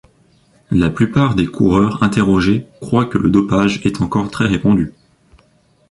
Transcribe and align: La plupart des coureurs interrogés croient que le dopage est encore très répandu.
La 0.71 0.89
plupart 0.89 1.35
des 1.35 1.45
coureurs 1.45 2.01
interrogés 2.01 2.65
croient 2.79 3.05
que 3.05 3.19
le 3.19 3.29
dopage 3.29 3.81
est 3.85 4.01
encore 4.01 4.31
très 4.31 4.47
répandu. 4.47 4.95